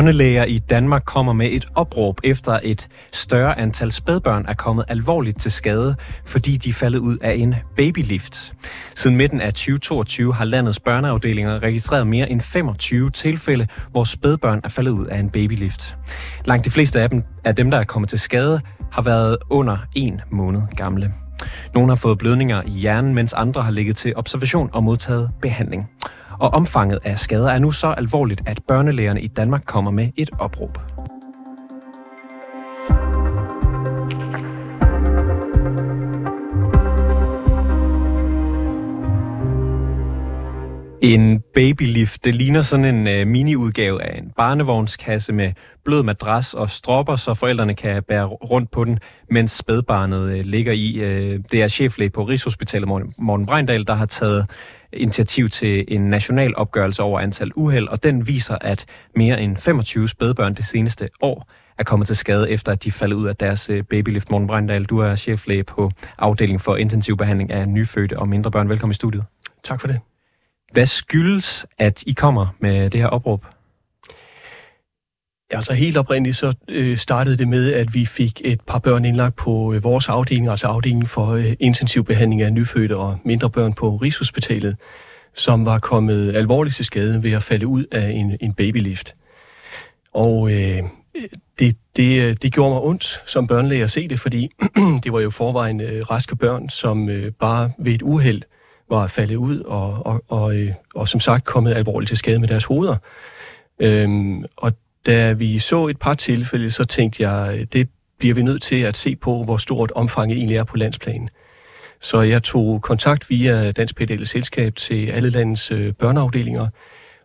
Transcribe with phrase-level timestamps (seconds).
[0.00, 5.40] Børnelæger i Danmark kommer med et opråb efter et større antal spædbørn er kommet alvorligt
[5.40, 5.96] til skade,
[6.26, 8.54] fordi de er faldet ud af en babylift.
[8.94, 14.68] Siden midten af 2022 har landets børneafdelinger registreret mere end 25 tilfælde, hvor spædbørn er
[14.68, 15.96] faldet ud af en babylift.
[16.44, 18.60] Langt de fleste af dem, af dem der er kommet til skade,
[18.92, 21.14] har været under en måned gamle.
[21.74, 25.90] Nogle har fået blødninger i hjernen, mens andre har ligget til observation og modtaget behandling.
[26.40, 30.30] Og omfanget af skader er nu så alvorligt, at børnelægerne i Danmark kommer med et
[30.38, 30.78] opråb.
[41.02, 45.52] En babylift, det ligner sådan en øh, mini-udgave af en barnevognskasse med
[45.84, 48.98] blød madras og stropper, så forældrene kan bære rundt på den,
[49.30, 50.98] mens spædbarnet øh, ligger i.
[51.00, 52.88] Øh, det er cheflæge på Rigshospitalet,
[53.22, 54.50] Morten Breindal, der har taget
[54.92, 60.08] initiativ til en national opgørelse over antal uheld, og den viser, at mere end 25
[60.08, 63.70] spædbørn det seneste år er kommet til skade, efter at de faldt ud af deres
[63.70, 64.30] øh, babylift.
[64.30, 68.68] Morten Breindal, du er cheflæge på afdelingen for intensiv behandling af nyfødte og mindre børn.
[68.68, 69.24] Velkommen i studiet.
[69.64, 70.09] Tak for det.
[70.70, 73.44] Hvad skyldes, at I kommer med det her opråb?
[75.52, 79.04] Ja, altså helt oprindeligt så øh, startede det med, at vi fik et par børn
[79.04, 83.50] indlagt på øh, vores afdeling, altså afdelingen for øh, intensiv behandling af nyfødte og mindre
[83.50, 84.76] børn på Rigshospitalet,
[85.34, 89.14] som var kommet alvorligt til skade ved at falde ud af en, en babylift.
[90.12, 90.82] Og øh,
[91.58, 94.50] det, det, øh, det gjorde mig ondt som børnelæge at se det, fordi
[95.04, 98.42] det var jo forvejen øh, raske børn, som øh, bare ved et uheld
[98.90, 102.48] var faldet ud og, og, og, øh, og som sagt kommet alvorligt til skade med
[102.48, 102.96] deres hoveder.
[103.78, 104.72] Øhm, og
[105.06, 107.88] da vi så et par tilfælde, så tænkte jeg, øh, det
[108.18, 111.30] bliver vi nødt til at se på, hvor stort omfanget egentlig er på landsplanen.
[112.00, 116.66] Så jeg tog kontakt via Dansk Pædagogik Selskab til alle landets øh, børneafdelinger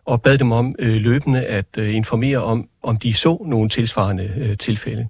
[0.04, 4.32] og bad dem om øh, løbende at øh, informere om, om de så nogle tilsvarende
[4.36, 5.08] øh, tilfælde.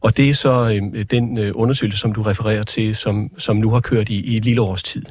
[0.00, 3.70] Og det er så øh, den øh, undersøgelse, som du refererer til, som, som nu
[3.70, 5.02] har kørt i, i et lille års tid.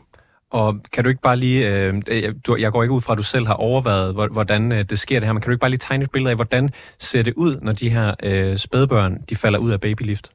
[0.51, 3.17] Og kan du ikke bare lige, øh, øh, du, jeg går ikke ud fra, at
[3.17, 5.69] du selv har overvejet, hvordan øh, det sker det her, men kan du ikke bare
[5.69, 6.69] lige tegne et billede af, hvordan
[6.99, 10.31] ser det ud, når de her øh, spædbørn, de falder ud af babylift?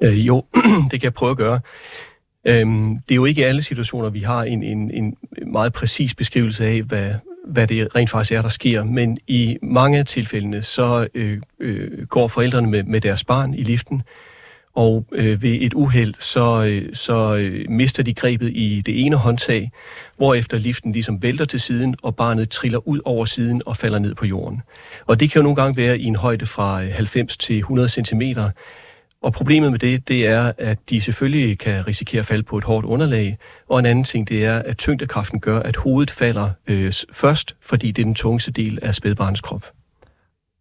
[0.00, 0.44] Øh, jo,
[0.90, 1.60] det kan jeg prøve at gøre.
[2.46, 6.14] Øhm, det er jo ikke i alle situationer, vi har en, en, en meget præcis
[6.14, 7.14] beskrivelse af, hvad,
[7.46, 8.84] hvad det rent faktisk er, der sker.
[8.84, 13.62] Men i mange af tilfældene, så øh, øh, går forældrene med, med deres barn i
[13.62, 14.02] liften,
[14.76, 19.16] og øh, ved et uheld, så, øh, så øh, mister de grebet i det ene
[19.16, 19.70] håndtag,
[20.16, 24.14] hvorefter liften ligesom vælter til siden, og barnet triller ud over siden og falder ned
[24.14, 24.62] på jorden.
[25.06, 27.88] Og det kan jo nogle gange være i en højde fra øh, 90 til 100
[27.88, 28.22] cm,
[29.22, 32.64] og problemet med det, det er, at de selvfølgelig kan risikere at falde på et
[32.64, 33.38] hårdt underlag,
[33.68, 37.90] og en anden ting, det er, at tyngdekraften gør, at hovedet falder øh, først, fordi
[37.90, 39.75] det er den tungeste del af spædbarnets krop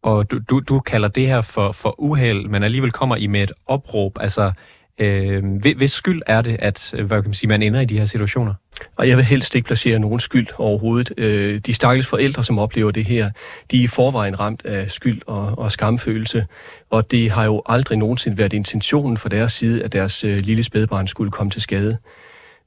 [0.06, 3.44] og du, du, du kalder det her for, for uheld, men alligevel kommer I med
[3.44, 4.18] et opråb.
[4.20, 4.52] Altså,
[4.98, 5.44] øh,
[5.78, 8.06] hvis skyld er det, at øh, hvad kan man, sige, man ender i de her
[8.06, 8.54] situationer?
[8.96, 11.12] Og jeg vil helst ikke placere nogen skyld overhovedet.
[11.18, 13.30] Øh, de stakkels forældre, som oplever det her,
[13.72, 16.46] de er i forvejen ramt af skyld og, og skamfølelse,
[16.90, 20.64] og det har jo aldrig nogensinde været intentionen fra deres side, at deres øh, lille
[20.64, 21.98] spædbarn skulle komme til skade.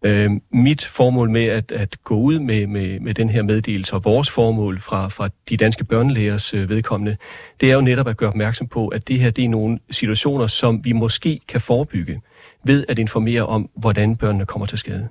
[0.02, 4.04] Øh, mit formål med at, at gå ud med, med, med den her meddelelse, og
[4.04, 7.16] vores formål fra, fra de danske børnelægers øh, vedkommende,
[7.60, 10.46] det er jo netop at gøre opmærksom på, at det her det er nogle situationer,
[10.46, 12.20] som vi måske kan forebygge
[12.64, 15.08] ved at informere om, hvordan børnene kommer til skade.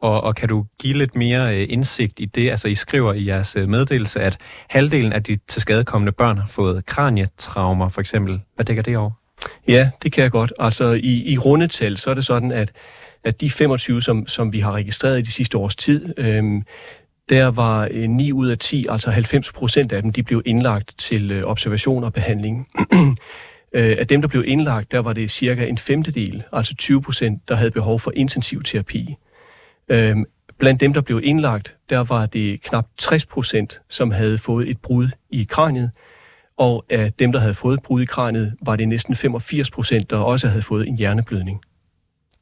[0.00, 2.50] Og, og kan du give lidt mere øh, indsigt i det?
[2.50, 4.38] Altså, I skriver i jeres øh, meddelelse, at
[4.68, 8.40] halvdelen af de tilskadekommende børn har fået kranietraumer, for eksempel.
[8.54, 9.10] Hvad dækker det over?
[9.68, 10.52] Ja, det kan jeg godt.
[10.58, 12.70] Altså, i, i rundetal, så er det sådan, at
[13.24, 16.62] at de 25, som, som vi har registreret i de sidste års tid, øh,
[17.28, 20.94] der var øh, 9 ud af 10, altså 90 procent af dem, de blev indlagt
[20.98, 22.68] til øh, observation og behandling.
[23.74, 27.48] Øh, af dem, der blev indlagt, der var det cirka en femtedel, altså 20 procent,
[27.48, 29.16] der havde behov for intensiv terapi.
[29.88, 30.24] Øhm,
[30.58, 34.78] blandt dem, der blev indlagt, der var det knap 60 procent, som havde fået et
[34.78, 35.90] brud i kraniet,
[36.56, 40.10] og af dem, der havde fået et brud i kraniet, var det næsten 85 procent,
[40.10, 41.60] der også havde fået en hjerneblødning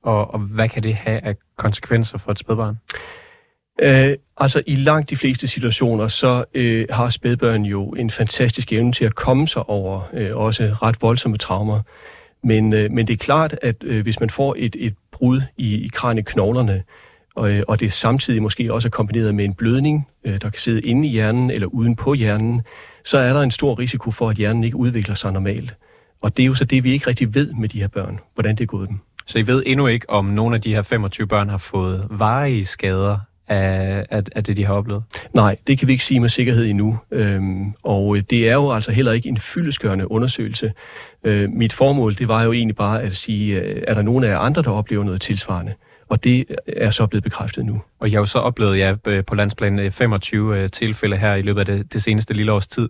[0.06, 2.76] og, og hvad kan det have af konsekvenser for et spædbarn?
[3.82, 8.93] Øh, altså i langt de fleste situationer, så øh, har spædbørn jo en fantastisk evne
[8.93, 11.81] til at komme sig over øh, også ret voldsomme traumer.
[12.44, 15.75] Men, øh, men det er klart, at øh, hvis man får et, et brud i,
[15.75, 16.82] i kranieknoglerne,
[17.35, 20.61] og, øh, og det samtidig måske også er kombineret med en blødning, øh, der kan
[20.61, 22.62] sidde inde i hjernen eller uden på hjernen,
[23.05, 25.75] så er der en stor risiko for, at hjernen ikke udvikler sig normalt.
[26.20, 28.56] Og det er jo så det, vi ikke rigtig ved med de her børn, hvordan
[28.56, 28.99] det er gået dem.
[29.26, 32.64] Så I ved endnu ikke, om nogle af de her 25 børn har fået varige
[32.64, 33.19] skader
[33.49, 35.02] af, af, af det, de har oplevet?
[35.34, 36.99] Nej, det kan vi ikke sige med sikkerhed endnu.
[37.11, 40.73] Øhm, og det er jo altså heller ikke en fyldeskørende undersøgelse.
[41.25, 44.28] Øh, mit formål, det var jo egentlig bare at sige, øh, er der nogen af
[44.28, 45.75] jer andre, der oplever noget tilsvarende?
[46.08, 47.82] Og det er så blevet bekræftet nu.
[48.00, 51.61] Og jeg har jo så oplevet ja, på landsplan 25 øh, tilfælde her i løbet
[51.61, 52.88] af det, det seneste lille års tid.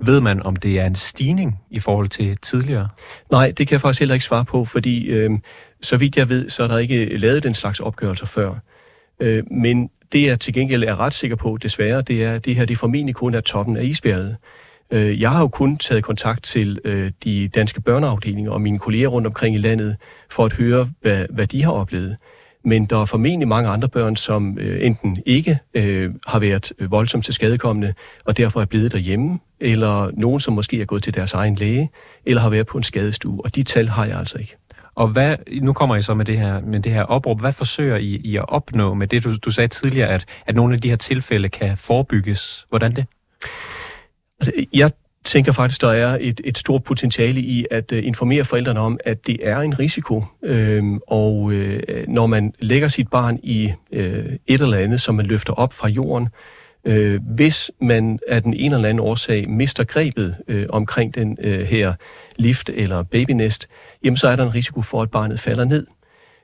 [0.00, 2.88] Ved man, om det er en stigning i forhold til tidligere?
[3.30, 5.30] Nej, det kan jeg faktisk heller ikke svare på, fordi øh,
[5.82, 8.54] så vidt jeg ved, så er der ikke øh, lavet den slags opgørelser før.
[9.20, 12.56] Øh, men det jeg til gengæld er ret sikker på, desværre, det er, at det
[12.56, 14.36] her det formentlig kun er toppen af isbjerget.
[14.90, 19.08] Øh, jeg har jo kun taget kontakt til øh, de danske børneafdelinger og mine kolleger
[19.08, 19.96] rundt omkring i landet,
[20.30, 22.16] for at høre, hvad, hvad de har oplevet.
[22.64, 26.90] Men der er formentlig mange andre børn, som øh, enten ikke øh, har været øh,
[26.90, 31.14] voldsomt til skadekommende, og derfor er blevet derhjemme, eller nogen, som måske er gået til
[31.14, 31.90] deres egen læge,
[32.26, 34.56] eller har været på en skadestue, og de tal har jeg altså ikke.
[34.94, 37.40] Og hvad, nu kommer I så med det her, med det her opråb.
[37.40, 40.74] Hvad forsøger I, I at opnå med det, du, du sagde tidligere, at, at nogle
[40.74, 42.66] af de her tilfælde kan forebygges?
[42.68, 43.06] Hvordan det?
[44.40, 44.90] Altså, jeg
[45.24, 49.26] tænker faktisk, der er et, et stort potentiale i at uh, informere forældrene om, at
[49.26, 50.24] det er en risiko.
[50.44, 51.52] Øhm, og uh,
[52.08, 53.98] når man lægger sit barn i uh,
[54.46, 56.28] et eller andet, som man løfter op fra jorden,
[56.88, 61.66] øh, hvis man af den ene eller anden årsag mister grebet øh, omkring den øh,
[61.66, 61.94] her
[62.36, 63.68] lift eller babynest,
[64.04, 65.86] jamen så er der en risiko for, at barnet falder ned.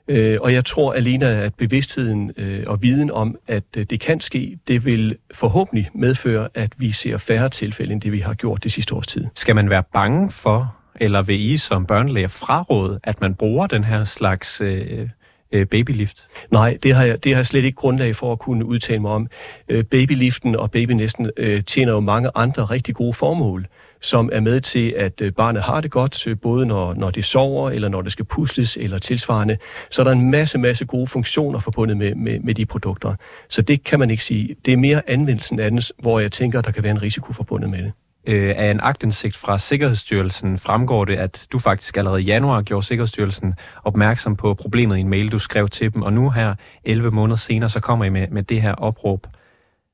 [0.09, 4.21] Øh, og jeg tror alene, at bevidstheden øh, og viden om, at øh, det kan
[4.21, 8.65] ske, det vil forhåbentlig medføre, at vi ser færre tilfælde, end det vi har gjort
[8.65, 9.27] det sidste års tid.
[9.35, 13.85] Skal man være bange for, eller vil I som børnelæger fraråde, at man bruger den
[13.85, 15.09] her slags øh,
[15.55, 16.27] øh, babylift?
[16.51, 19.11] Nej, det har, jeg, det har jeg slet ikke grundlag for at kunne udtale mig
[19.11, 19.29] om.
[19.69, 23.67] Øh, babyliften og babynæsten øh, tjener jo mange andre rigtig gode formål
[24.05, 27.25] som er med til, at øh, barnet har det godt, øh, både når, når det
[27.25, 29.57] sover, eller når det skal pusles, eller tilsvarende.
[29.91, 33.15] Så er der en masse, masse gode funktioner forbundet med, med, med de produkter.
[33.49, 34.57] Så det kan man ikke sige.
[34.65, 37.71] Det er mere anvendelsen af den, hvor jeg tænker, der kan være en risiko forbundet
[37.71, 37.93] med det.
[38.27, 42.87] Øh, af en agtindsigt fra Sikkerhedsstyrelsen fremgår det, at du faktisk allerede i januar gjorde
[42.87, 43.55] Sikkerhedsstyrelsen
[43.85, 46.55] opmærksom på problemet i en mail, du skrev til dem, og nu her
[46.85, 49.27] 11 måneder senere, så kommer I med, med det her opråb.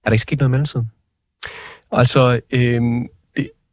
[0.05, 0.91] Er der ikke sket noget i mellemtiden?
[1.93, 2.82] Altså, øh,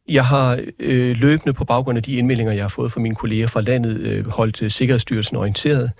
[0.08, 3.46] jeg har øh, løbende på baggrund af de indmeldinger, jeg har fået fra mine kolleger
[3.46, 5.90] fra landet, øh, holdt øh, Sikkerhedsstyrelsen orienteret,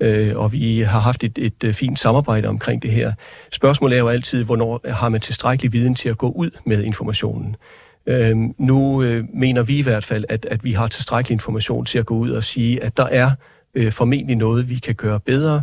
[0.00, 3.12] øh, og vi har haft et, et, et fint samarbejde omkring det her.
[3.52, 7.56] Spørgsmålet er jo altid, hvornår har man tilstrækkelig viden til at gå ud med informationen.
[8.06, 11.98] Øh, nu øh, mener vi i hvert fald, at, at vi har tilstrækkelig information til
[11.98, 13.30] at gå ud og sige, at der er
[13.74, 15.62] øh, formentlig noget, vi kan gøre bedre,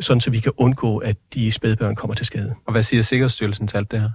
[0.00, 2.54] sådan så vi kan undgå, at de spædbørn kommer til skade.
[2.66, 4.10] Og hvad siger Sikkerhedsstyrelsen til alt det her?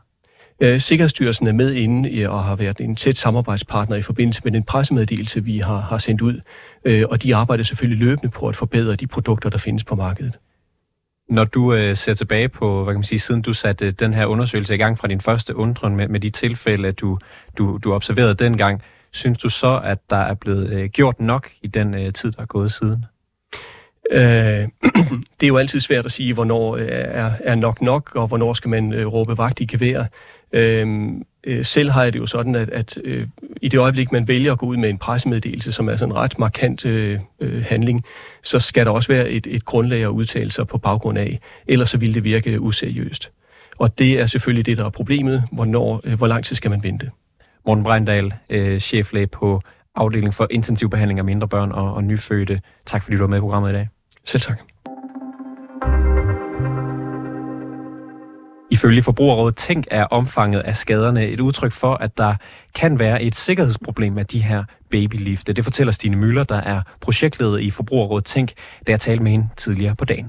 [0.59, 4.63] Øh, Sikkerhedsstyrelsen er med inde og har været en tæt samarbejdspartner i forbindelse med den
[4.63, 6.41] pressemeddelelse, vi har, har sendt ud.
[6.85, 10.39] Øh, og de arbejder selvfølgelig løbende på at forbedre de produkter, der findes på markedet.
[11.29, 14.13] Når du øh, ser tilbage på, hvad kan man sige, siden du satte øh, den
[14.13, 17.17] her undersøgelse i gang fra din første undren med, med de tilfælde, du,
[17.57, 18.81] du, du observerede dengang,
[19.11, 22.41] synes du så, at der er blevet øh, gjort nok i den øh, tid, der
[22.41, 23.05] er gået siden?
[24.11, 24.19] Øh,
[25.39, 28.53] det er jo altid svært at sige, hvornår øh, er, er nok nok, og hvornår
[28.53, 30.05] skal man øh, råbe vagt i gevær.
[30.55, 33.27] Øhm, øh, selv har jeg det jo sådan, at, at øh,
[33.61, 36.15] i det øjeblik, man vælger at gå ud med en pressemeddelelse, som er sådan en
[36.15, 38.03] ret markant øh, øh, handling,
[38.43, 41.89] så skal der også være et, et grundlag at udtale sig på baggrund af, ellers
[41.89, 43.31] så vil det virke useriøst.
[43.77, 45.43] Og det er selvfølgelig det, der er problemet.
[45.51, 47.11] Hvornår, øh, hvor lang tid skal man vente?
[47.65, 49.61] Morten Breindal, øh, cheflæge på
[49.95, 52.61] afdeling for intensiv behandling af mindre børn og, og nyfødte.
[52.85, 53.89] Tak fordi du var med i programmet i dag.
[54.25, 54.74] Selv tak.
[58.75, 62.33] Ifølge Forbrugerrådet Tænk er omfanget af skaderne et udtryk for, at der
[62.79, 65.53] kan være et sikkerhedsproblem med de her babylifte.
[65.53, 68.49] Det fortæller Stine Møller, der er projektleder i Forbrugerrådet Tænk,
[68.83, 70.27] da jeg talte med hende tidligere på dagen.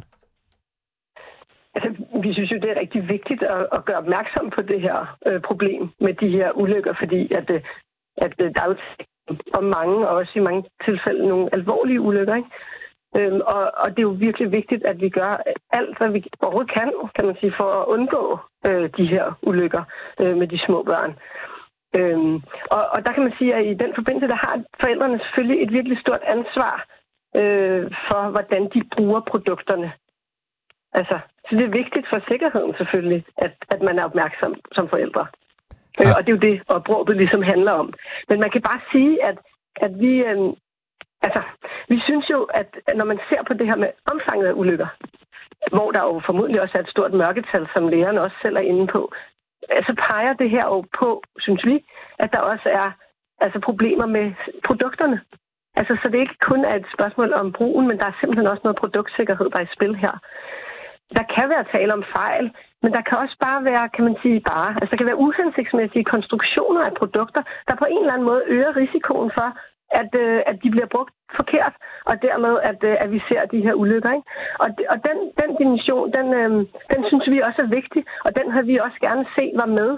[1.74, 1.88] Altså,
[2.24, 5.40] vi synes jo, det er rigtig vigtigt at, at gøre opmærksom på det her øh,
[5.40, 7.60] problem med de her ulykker, fordi at, øh,
[8.24, 8.76] at, at der er jo
[9.58, 12.34] og mange, og også i mange tilfælde nogle alvorlige ulykker.
[12.34, 12.50] Ikke?
[13.16, 16.72] Øhm, og, og det er jo virkelig vigtigt, at vi gør alt, hvad vi overhovedet
[16.72, 19.82] kan, kan man sige, for at undgå øh, de her ulykker
[20.20, 21.12] øh, med de små børn.
[21.94, 22.34] Øhm,
[22.70, 25.72] og, og der kan man sige, at i den forbindelse, der har forældrene selvfølgelig et
[25.72, 26.86] virkelig stort ansvar
[27.36, 29.92] øh, for, hvordan de bruger produkterne.
[30.92, 31.18] Altså,
[31.48, 35.26] så det er vigtigt for sikkerheden selvfølgelig, at, at man er opmærksom som forældre.
[35.98, 36.08] Ja.
[36.08, 37.92] Øh, og det er jo det, opråbet ligesom handler om.
[38.28, 39.38] Men man kan bare sige, at,
[39.76, 40.52] at vi, øh,
[41.26, 41.42] Altså,
[41.88, 44.88] vi synes jo, at når man ser på det her med omfanget af ulykker,
[45.76, 48.86] hvor der jo formodentlig også er et stort mørketal, som lægerne også selv er inde
[48.86, 49.12] på,
[49.86, 51.84] så peger det her jo på, synes vi,
[52.18, 52.90] at der også er
[53.40, 54.26] altså problemer med
[54.64, 55.20] produkterne.
[55.78, 58.60] Altså, så det ikke kun er et spørgsmål om brugen, men der er simpelthen også
[58.64, 60.14] noget produktsikkerhed, der er i spil her.
[61.18, 62.46] der kan være tale om fejl,
[62.82, 66.04] men der kan også bare være, kan man sige, bare, altså der kan være uhensigtsmæssige
[66.04, 69.48] konstruktioner af produkter, der på en eller anden måde øger risikoen for,
[69.90, 71.74] at, øh, at de bliver brugt forkert,
[72.10, 74.12] og dermed, at, øh, at vi ser de her ulykker.
[74.12, 74.28] Ikke?
[74.64, 76.50] Og, og den, den dimension, den, øh,
[76.92, 79.90] den synes vi også er vigtig, og den har vi også gerne set var med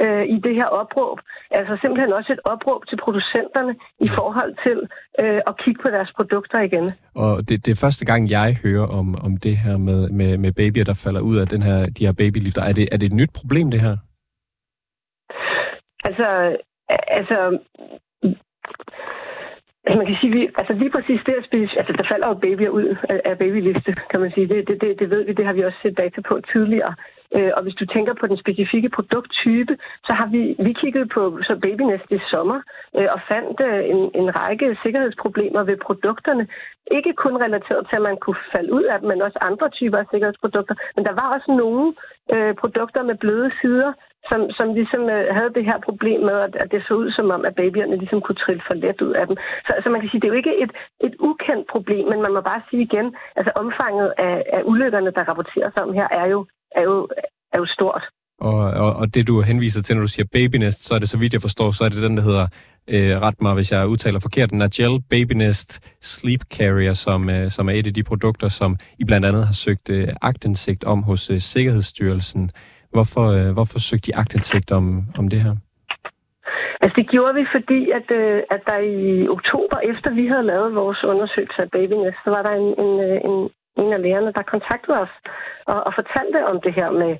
[0.00, 1.18] øh, i det her opråb.
[1.50, 4.78] Altså simpelthen også et opråb til producenterne i forhold til
[5.22, 6.92] øh, at kigge på deres produkter igen.
[7.14, 10.52] Og det, det er første gang, jeg hører om, om det her med, med, med
[10.52, 12.62] babyer, der falder ud af den her, de her babylifter.
[12.62, 13.96] Er det, er det et nyt problem, det her?
[16.08, 16.56] Altså,
[16.88, 17.58] altså
[19.86, 22.34] Altså, man kan sige, vi, altså lige præcis det at spise, altså der falder jo
[22.34, 24.48] babyer ud af, af babyliste, kan man sige.
[24.48, 26.94] Det, det, det, det ved vi, det har vi også set data på tidligere.
[27.36, 29.76] Øh, og hvis du tænker på den specifikke produkttype,
[30.06, 32.60] så har vi, vi kigget på så babynest i sommer
[32.96, 36.46] øh, og fandt øh, en, en række sikkerhedsproblemer ved produkterne.
[36.90, 39.98] Ikke kun relateret til, at man kunne falde ud af dem, men også andre typer
[39.98, 40.74] af sikkerhedsprodukter.
[40.96, 41.94] Men der var også nogle
[42.34, 43.92] øh, produkter med bløde sider,
[44.30, 47.26] som, som ligesom øh, havde det her problem med, at, at det så ud som
[47.36, 49.36] om, at babyerne ligesom kunne trille for let ud af dem.
[49.66, 50.72] Så så man kan sige, det er jo ikke et,
[51.06, 53.06] et ukendt problem, men man må bare sige igen,
[53.38, 56.40] altså omfanget af, af ulykkerne, der rapporteres om her, er jo,
[56.78, 56.96] er jo,
[57.54, 58.04] er jo stort.
[58.40, 61.18] Og, og, og det, du henviser til, når du siger babynest, så er det, så
[61.18, 62.46] vidt jeg forstår, så er det den, der hedder,
[62.88, 67.72] øh, ret mig, hvis jeg udtaler forkert, Nagel Babynest Sleep Carrier, som, øh, som er
[67.72, 71.40] et af de produkter, som I blandt andet har søgt øh, agtindsigt om hos øh,
[71.40, 72.50] Sikkerhedsstyrelsen.
[72.96, 74.86] Hvorfor, øh, hvorfor søgte de agtindsigt om,
[75.20, 75.54] om det her?
[76.82, 80.74] Altså det gjorde vi, fordi at, øh, at der i oktober, efter vi havde lavet
[80.74, 83.36] vores undersøgelse af babynest, så var der en, en, øh, en,
[83.82, 85.14] en af lærerne, der kontaktede os
[85.66, 87.12] og, og fortalte om det her med,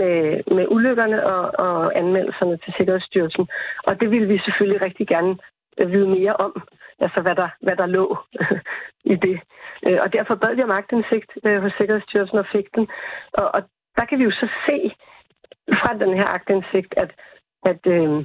[0.00, 0.16] med,
[0.56, 3.46] med ulykkerne og, og anmeldelserne til Sikkerhedsstyrelsen.
[3.86, 5.36] Og det ville vi selvfølgelig rigtig gerne
[5.78, 6.52] øh, vide mere om,
[7.00, 8.06] altså hvad der, hvad der lå
[9.14, 9.40] i det.
[9.86, 11.30] Øh, og derfor bad vi om magtindsigt
[11.64, 12.86] hos Sikkerhedsstyrelsen og fik den.
[13.32, 13.62] Og, og
[13.96, 14.78] der kan vi jo så se,
[15.68, 17.10] fra den her agtindsigt, at,
[17.64, 18.24] at, øh,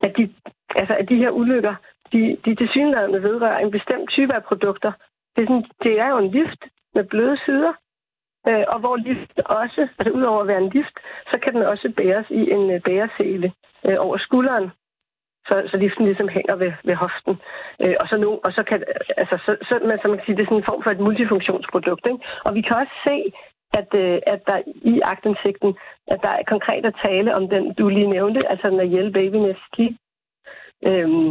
[0.00, 0.34] at, de,
[0.76, 1.74] altså, at de her ulykker,
[2.12, 4.92] de, de tilsyneladende vedrører en bestemt type af produkter.
[5.36, 6.62] Det er, sådan, det er jo en lift
[6.94, 7.72] med bløde sider,
[8.48, 10.96] øh, og hvor lift også, altså udover at være en lift,
[11.30, 13.52] så kan den også bæres i en øh, bæresele
[13.86, 14.70] øh, over skulderen.
[15.48, 17.34] Så, så liften ligesom hænger ved, ved hoften.
[17.82, 18.84] Øh, og, så nu, og så kan,
[19.16, 21.00] altså, så, så, man, så man kan sige, det er sådan en form for et
[21.00, 22.06] multifunktionsprodukt.
[22.06, 22.24] Ikke?
[22.44, 23.32] Og vi kan også se,
[23.78, 24.58] at, øh, at der
[24.92, 25.70] i agtindsigten,
[26.12, 29.60] at der er konkret at tale om den, du lige nævnte, altså den hjælpe Babynest
[29.74, 29.94] Sleep.
[30.88, 31.28] Øhm,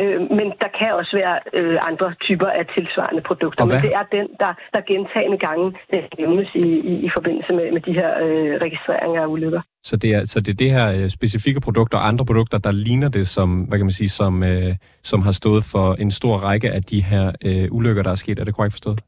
[0.00, 4.04] øh, men der kan også være øh, andre typer af tilsvarende produkter, men det er
[4.16, 8.10] den, der, der gentagende gange øh, nævnes i, i, i forbindelse med, med de her
[8.24, 9.60] øh, registreringer af ulykker.
[9.84, 12.72] Så det, er, så det er det her øh, specifikke produkter og andre produkter, der
[12.72, 16.36] ligner det, som, hvad kan man sige, som, øh, som har stået for en stor
[16.36, 18.38] række af de her øh, ulykker, der er sket.
[18.38, 19.00] Er det korrekt forstået?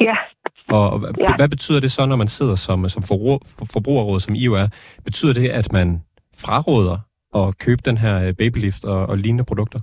[0.00, 0.16] Ja,
[0.76, 0.86] og
[1.18, 1.36] ja.
[1.36, 3.02] hvad betyder det så, når man sidder som, som
[3.74, 4.68] forbrugerråd, som I jo er?
[5.04, 6.02] Betyder det, at man
[6.44, 6.98] fraråder
[7.40, 9.80] at købe den her øh, babylift og, og lignende produkter?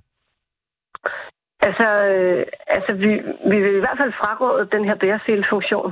[1.68, 3.12] Altså, øh, altså vi,
[3.52, 5.92] vi vil i hvert fald fraråde den her bæreselsfunktion.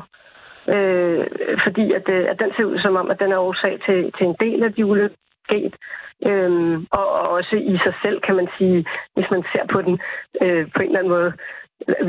[0.76, 1.26] Øh,
[1.66, 4.26] fordi at, øh, at den ser ud som om, at den er årsag til, til
[4.28, 5.76] en del af de ulykker, sket.
[6.30, 8.86] Øhm, og, og også i sig selv, kan man sige,
[9.16, 9.96] hvis man ser på den
[10.42, 11.32] øh, på en eller anden måde,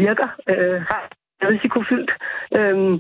[0.07, 2.13] virker øh, ret risikofyldt.
[2.57, 2.95] Øhm,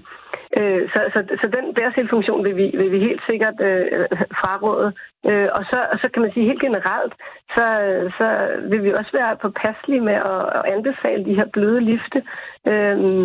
[0.56, 4.06] øh, så, så, så den bæreselfunktion vil vi, vil vi helt sikkert øh,
[4.40, 4.92] fraråde.
[5.26, 7.14] Øh, og, så, og så kan man sige helt generelt,
[7.54, 7.66] så,
[8.18, 8.26] så
[8.70, 12.22] vil vi også være påpasselige med at, at anbefale de her bløde lifte.
[12.66, 13.24] Øhm,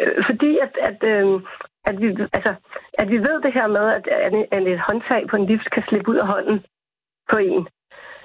[0.00, 1.40] øh, fordi at, at, øh,
[1.84, 2.54] at, vi, altså,
[2.94, 4.08] at vi ved det her med, at,
[4.52, 6.64] at et håndtag på en lift kan slippe ud af hånden
[7.30, 7.68] på en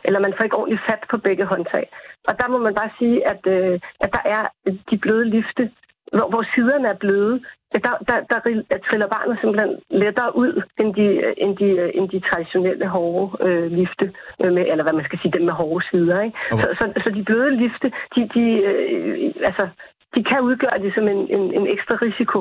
[0.06, 1.86] eller man får ikke ordentligt fat på begge håndtag.
[2.28, 4.44] Og der må man bare sige, at, øh, at der er
[4.90, 5.72] de bløde lifte,
[6.16, 7.36] hvor, hvor siderne er bløde,
[7.86, 8.40] der, der, der,
[8.72, 11.08] der triller barnet simpelthen lettere ud end de,
[11.44, 11.68] end de,
[11.98, 14.06] end de traditionelle hårde øh, lifte,
[14.42, 16.22] øh, med, eller hvad man skal sige, dem med hårde sider.
[16.22, 16.38] Ikke?
[16.52, 16.64] Okay.
[16.64, 19.64] Så, så, så de bløde lifte, de, de, øh, altså,
[20.16, 22.40] de kan udgøre det som en, en, en ekstra risiko.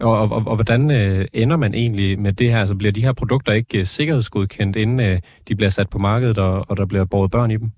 [0.00, 2.60] Og, og, og, og hvordan øh, ender man egentlig med det her?
[2.60, 5.16] Altså bliver de her produkter ikke øh, sikkerhedsgodkendt, inden øh,
[5.48, 7.70] de bliver sat på markedet, og, og der bliver båret børn i dem?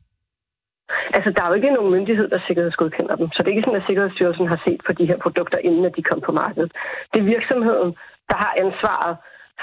[1.17, 3.29] Altså, der er jo ikke nogen myndighed, der sikkerhedsgodkender dem.
[3.35, 5.97] Så det er ikke sådan, at Sikkerhedsstyrelsen har set på de her produkter, inden at
[5.97, 6.71] de kom på markedet.
[7.13, 7.91] Det er virksomheden,
[8.31, 9.15] der har ansvaret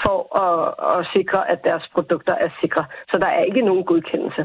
[0.04, 0.58] for at,
[0.90, 2.84] at sikre, at deres produkter er sikre.
[3.10, 4.44] Så der er ikke nogen godkendelse.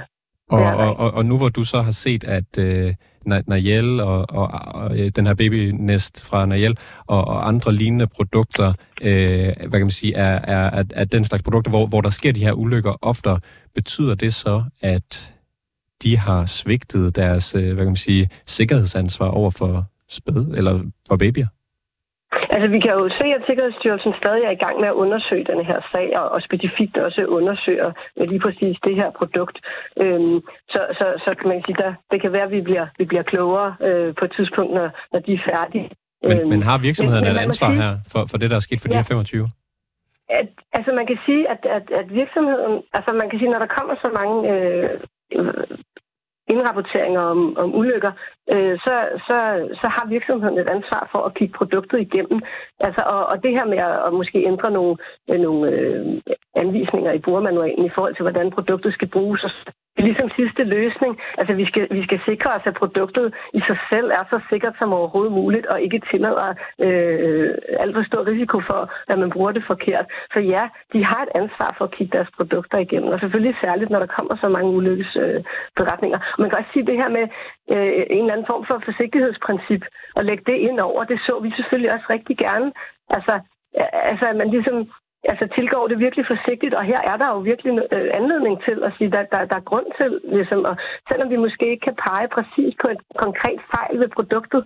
[0.50, 2.94] Og, og, og, og nu hvor du så har set, at øh,
[3.26, 8.74] Nayel og, og, og øh, den her babynest fra Nayel og, og andre lignende produkter,
[9.02, 12.10] øh, hvad kan man sige, er, er, er, er den slags produkter, hvor, hvor der
[12.10, 13.40] sker de her ulykker oftere,
[13.76, 15.34] betyder det så, at
[16.04, 20.74] de har svigtet deres, øh, hvad kan man sige, sikkerhedsansvar over for spæd, eller
[21.08, 21.48] for babyer?
[22.54, 25.66] Altså, vi kan jo se, at Sikkerhedsstyrelsen stadig er i gang med at undersøge den
[25.70, 27.92] her sag, og, og specifikt også undersøger
[28.32, 29.58] lige præcis det her produkt.
[30.04, 30.38] Øhm,
[30.74, 33.24] så, så, så kan man sige, at det kan være, at vi bliver, vi bliver
[33.24, 35.90] klogere øh, på et tidspunkt, når, når de er færdige.
[36.24, 38.66] Men, øhm, men har virksomheden men, et ansvar sige, her for, for det, der er
[38.68, 39.48] sket for ja, de her 25?
[40.30, 42.74] At, altså, man kan sige, at, at, at virksomheden...
[42.94, 44.36] Altså, man kan sige, når der kommer så mange...
[44.54, 44.90] Øh,
[45.36, 45.78] Øh,
[46.48, 48.12] indrapporteringer om, om ulykker,
[48.54, 48.96] øh, så,
[49.28, 49.38] så,
[49.82, 52.40] så har virksomheden et ansvar for at kigge produktet igennem.
[52.80, 54.96] Altså, og, og det her med at, at måske ændre nogle,
[55.30, 56.22] øh, nogle øh,
[56.56, 59.52] anvisninger i brugermanualen i forhold til, hvordan produktet skal bruges, og
[59.98, 61.20] ligesom sidste løsning.
[61.38, 64.76] Altså, vi skal, vi skal sikre os, at produktet i sig selv er så sikkert
[64.80, 66.50] som overhovedet muligt, og ikke tillader
[66.86, 67.50] øh,
[67.80, 70.06] alt for stor risiko for, at man bruger det forkert.
[70.34, 70.64] Så ja,
[70.94, 74.16] de har et ansvar for at kigge deres produkter igennem, og selvfølgelig særligt, når der
[74.18, 76.20] kommer så mange ulykkesberetninger.
[76.20, 77.26] Øh, man kan også sige det her med
[77.74, 79.84] øh, en eller anden form for forsigtighedsprincip,
[80.16, 82.72] og lægge det ind over, det så vi selvfølgelig også rigtig gerne.
[83.16, 83.40] Altså,
[84.12, 84.78] altså at man ligesom
[85.24, 88.94] altså, tilgår det virkelig forsigtigt, og her er der jo virkelig øh, anledning til at
[88.98, 90.76] sige, at der, der, der er grund til, ligesom, og
[91.10, 94.62] selvom vi måske ikke kan pege præcis på et konkret fejl ved produktet,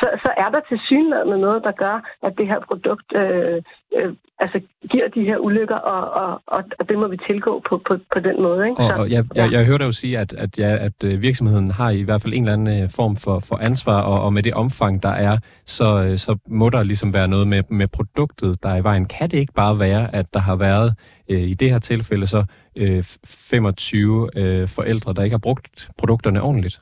[0.00, 3.62] så, så er der til synligheden noget, der gør, at det her produkt øh,
[3.96, 7.80] øh, altså giver de her ulykker, og, og, og, og det må vi tilgå på,
[7.88, 8.68] på, på den måde.
[8.68, 8.82] Ikke?
[8.82, 9.42] Og, og jeg, ja.
[9.42, 12.22] jeg, jeg hører dig jo sige, at, at, ja, at øh, virksomheden har i hvert
[12.22, 15.14] fald en eller anden øh, form for, for ansvar, og, og med det omfang, der
[15.28, 15.36] er,
[15.66, 19.06] så, øh, så må der ligesom være noget med, med produktet, der er i vejen.
[19.06, 20.94] Kan det ikke bare være, at der har været
[21.30, 22.44] øh, i det her tilfælde så
[22.76, 26.80] øh, 25 øh, forældre, der ikke har brugt produkterne ordentligt?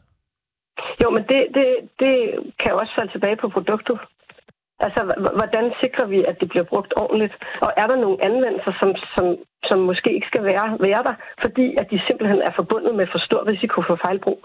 [1.03, 1.67] Jo, men det, det,
[2.03, 2.15] det
[2.61, 3.99] kan jo også falde tilbage på produktet.
[4.81, 5.01] Altså,
[5.41, 7.35] hvordan sikrer vi, at det bliver brugt ordentligt?
[7.61, 9.27] Og er der nogle anvendelser, som, som,
[9.69, 13.19] som måske ikke skal være, være der, fordi at de simpelthen er forbundet med for
[13.19, 14.41] stor risiko for fejlbrug?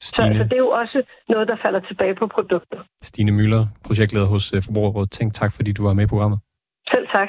[0.00, 2.80] Så, så det er jo også noget, der falder tilbage på produktet.
[3.02, 5.10] Stine Møller, projektleder hos øh, Forbrugerrådet.
[5.10, 6.38] Tænk tak, fordi du var med i programmet.
[6.92, 7.28] Selv tak.